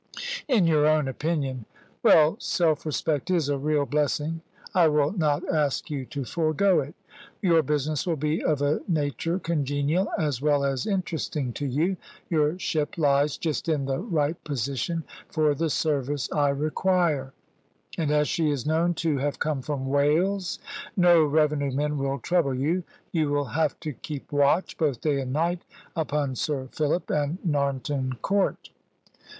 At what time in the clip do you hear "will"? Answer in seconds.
4.87-5.11, 8.07-8.15, 21.99-22.17, 23.29-23.45